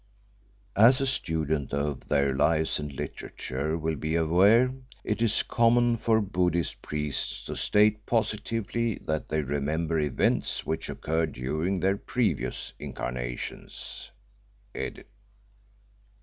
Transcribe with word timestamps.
As 0.75 1.07
students 1.07 1.73
of 1.75 2.07
their 2.07 2.29
lives 2.29 2.79
and 2.79 2.91
literature 2.91 3.77
will 3.77 3.93
be 3.97 4.15
aware, 4.15 4.73
it 5.03 5.21
is 5.21 5.43
common 5.43 5.95
for 5.97 6.19
Buddhist 6.21 6.81
priests 6.81 7.45
to 7.45 7.55
state 7.55 8.07
positively 8.07 8.95
that 9.05 9.29
they 9.29 9.43
remember 9.43 9.99
events 9.99 10.65
which 10.65 10.89
occurred 10.89 11.33
during 11.33 11.81
their 11.81 11.97
previous 11.97 12.73
incarnations. 12.79 14.09